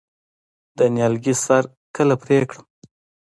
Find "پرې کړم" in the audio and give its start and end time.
2.23-2.65